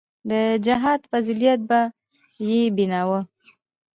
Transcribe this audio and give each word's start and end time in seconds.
د 0.29 0.31
جهاد 0.65 1.01
فضيلت 1.11 1.59
به 1.69 1.81
يې 2.47 2.61
بياناوه. 2.75 3.19